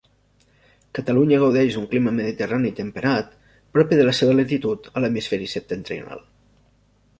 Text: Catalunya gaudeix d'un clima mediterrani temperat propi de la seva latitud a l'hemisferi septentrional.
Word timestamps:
Catalunya 0.99 1.37
gaudeix 1.43 1.75
d'un 1.75 1.85
clima 1.91 2.13
mediterrani 2.21 2.73
temperat 2.81 3.37
propi 3.77 4.01
de 4.01 4.09
la 4.09 4.17
seva 4.23 4.35
latitud 4.41 4.93
a 4.95 5.07
l'hemisferi 5.07 5.53
septentrional. 5.55 6.27